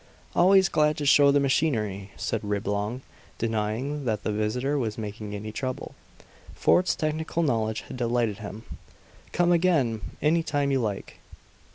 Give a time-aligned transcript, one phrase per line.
[0.35, 3.03] "Always glad to show the machinery," said Reblong,
[3.37, 5.93] denying that the visitor was making any trouble.
[6.55, 8.63] Fort's technical knowledge had delighted him.
[9.31, 11.19] "Come again any time you like."